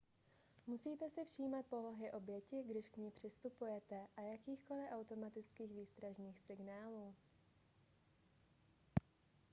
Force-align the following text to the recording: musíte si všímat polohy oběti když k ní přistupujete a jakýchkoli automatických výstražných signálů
musíte 0.67 1.09
si 1.09 1.23
všímat 1.25 1.65
polohy 1.65 2.11
oběti 2.11 2.63
když 2.69 2.89
k 2.89 2.97
ní 2.97 3.11
přistupujete 3.11 4.07
a 4.17 4.21
jakýchkoli 4.21 4.83
automatických 4.91 5.73
výstražných 5.73 6.39
signálů 6.39 7.15